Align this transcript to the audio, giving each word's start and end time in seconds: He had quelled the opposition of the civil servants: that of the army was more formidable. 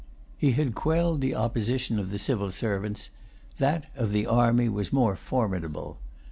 He 0.35 0.53
had 0.53 0.73
quelled 0.73 1.21
the 1.21 1.35
opposition 1.35 1.99
of 1.99 2.09
the 2.09 2.17
civil 2.17 2.51
servants: 2.51 3.11
that 3.59 3.85
of 3.95 4.11
the 4.13 4.25
army 4.25 4.67
was 4.67 4.91
more 4.91 5.15
formidable. 5.15 5.99